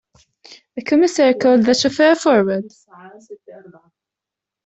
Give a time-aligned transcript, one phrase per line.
[0.75, 2.63] The Commissaire called the chauffeur forward.